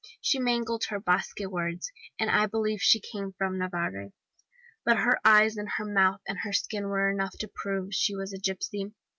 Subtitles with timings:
[0.19, 4.09] She mangled her Basque words, and I believed she came from Navarre.
[4.83, 8.33] But her eyes and her mouth and her skin were enough to prove she was
[8.33, 8.95] a gipsy.